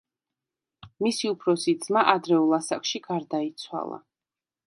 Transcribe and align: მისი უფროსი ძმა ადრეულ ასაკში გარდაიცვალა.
მისი 1.05 1.29
უფროსი 1.33 1.75
ძმა 1.83 2.03
ადრეულ 2.15 2.57
ასაკში 2.59 3.03
გარდაიცვალა. 3.09 4.01